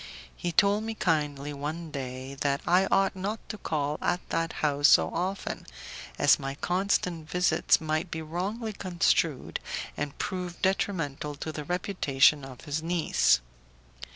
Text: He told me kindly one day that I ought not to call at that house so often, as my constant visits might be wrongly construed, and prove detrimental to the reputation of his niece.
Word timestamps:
He 0.35 0.51
told 0.51 0.83
me 0.83 0.95
kindly 0.95 1.53
one 1.53 1.91
day 1.91 2.33
that 2.41 2.61
I 2.65 2.87
ought 2.87 3.15
not 3.15 3.39
to 3.49 3.57
call 3.59 3.99
at 4.01 4.27
that 4.29 4.53
house 4.65 4.87
so 4.87 5.11
often, 5.11 5.67
as 6.17 6.39
my 6.39 6.55
constant 6.55 7.29
visits 7.29 7.79
might 7.79 8.09
be 8.09 8.23
wrongly 8.23 8.73
construed, 8.73 9.59
and 9.95 10.17
prove 10.17 10.59
detrimental 10.59 11.35
to 11.35 11.51
the 11.51 11.65
reputation 11.65 12.43
of 12.43 12.61
his 12.61 12.81
niece. 12.81 13.41